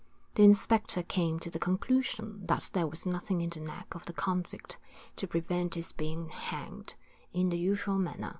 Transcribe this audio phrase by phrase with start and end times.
[0.33, 4.13] The inspector came to the conclusion that there was nothing in the neck of the
[4.13, 4.79] convict
[5.17, 6.95] to prevent his being hanged
[7.33, 8.29] in the usual manner.